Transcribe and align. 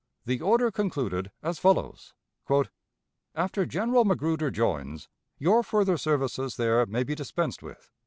The 0.25 0.41
order 0.41 0.71
concluded 0.71 1.29
as 1.43 1.59
follows: 1.59 2.15
"After 3.35 3.67
General 3.67 4.03
Magruder 4.03 4.49
joins, 4.49 5.07
your 5.37 5.61
further 5.61 5.95
services 5.95 6.55
there 6.57 6.87
may 6.87 7.03
be 7.03 7.13
dispensed 7.13 7.61
with. 7.61 7.91